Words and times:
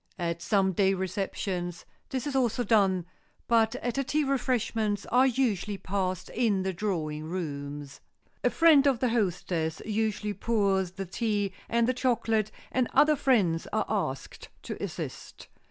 At 0.17 0.41
some 0.41 0.71
day 0.71 0.95
receptions, 0.95 1.85
this 2.09 2.25
is 2.25 2.35
also 2.35 2.63
done, 2.63 3.05
but 3.47 3.75
at 3.75 3.99
a 3.99 4.03
tea 4.03 4.23
refreshments 4.23 5.05
are 5.11 5.27
usually 5.27 5.77
passed 5.77 6.31
in 6.31 6.63
the 6.63 6.73
drawing 6.73 7.25
rooms. 7.25 8.01
A 8.43 8.49
friend 8.49 8.87
of 8.87 8.97
the 8.97 9.09
hostess 9.09 9.79
usually 9.85 10.33
pours 10.33 10.93
the 10.93 11.05
tea 11.05 11.53
and 11.69 11.87
the 11.87 11.93
chocolate, 11.93 12.49
and 12.71 12.87
other 12.95 13.15
friends 13.15 13.67
are 13.71 13.85
asked 13.87 14.49
to 14.63 14.83
assist. 14.83 15.49